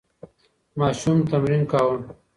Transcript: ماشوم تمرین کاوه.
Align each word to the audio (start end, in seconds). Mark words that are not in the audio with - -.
ماشوم 0.79 1.17
تمرین 1.29 1.63
کاوه. 1.71 1.97